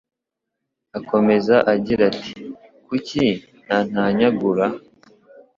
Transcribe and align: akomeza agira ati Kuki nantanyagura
akomeza 0.97 1.55
agira 1.73 2.01
ati 2.11 2.31
Kuki 2.85 3.25
nantanyagura 3.65 4.65